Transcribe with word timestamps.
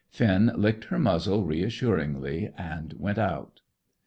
Finn 0.09 0.51
licked 0.55 0.85
her 0.85 0.97
muzzle 0.97 1.43
reassuringly 1.43 2.51
and 2.57 2.93
went 2.93 3.19
out. 3.19 3.61